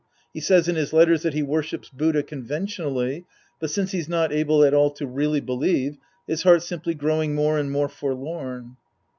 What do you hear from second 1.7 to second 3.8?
Buddha conven tionally, but